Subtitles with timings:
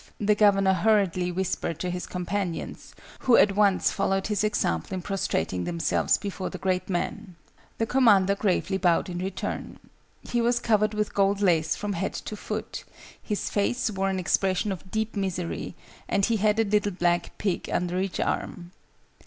[0.19, 5.63] the Governor hurriedly whispered to his companions, who at once followed his example in prostrating
[5.63, 7.35] themselves before the great man.
[7.77, 9.77] The Commander gravely bowed in return.
[10.23, 12.83] He was covered with gold lace from head to foot:
[13.21, 15.75] his face wore an expression of deep misery:
[16.09, 18.71] and he had a little black pig under each arm.